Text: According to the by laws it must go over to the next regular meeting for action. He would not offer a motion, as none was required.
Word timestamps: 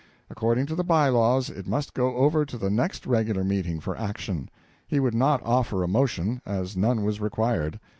According 0.31 0.65
to 0.65 0.73
the 0.73 0.83
by 0.83 1.09
laws 1.09 1.51
it 1.51 1.67
must 1.67 1.93
go 1.93 2.15
over 2.15 2.43
to 2.43 2.57
the 2.57 2.71
next 2.71 3.05
regular 3.05 3.43
meeting 3.43 3.79
for 3.79 3.95
action. 3.95 4.49
He 4.87 4.99
would 4.99 5.13
not 5.13 5.43
offer 5.45 5.83
a 5.83 5.87
motion, 5.87 6.41
as 6.43 6.75
none 6.75 7.03
was 7.03 7.21
required. 7.21 7.79